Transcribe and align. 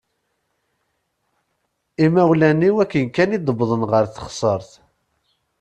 Imawlan-iw 2.05 2.75
akken 2.83 3.05
kan 3.15 3.33
i 3.37 3.39
d-wwḍen 3.39 3.83
ɣer 3.91 4.03
teɣsert. 4.07 4.71